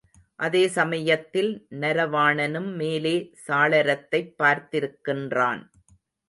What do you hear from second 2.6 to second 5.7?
மேலே சாளரத்தைப் பார்த்திருக்கின்றான்.